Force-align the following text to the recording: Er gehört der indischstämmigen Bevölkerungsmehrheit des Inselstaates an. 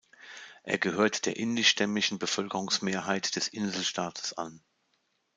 Er 0.63 0.79
gehört 0.79 1.27
der 1.27 1.37
indischstämmigen 1.37 2.17
Bevölkerungsmehrheit 2.17 3.35
des 3.35 3.47
Inselstaates 3.49 4.33
an. 4.33 4.59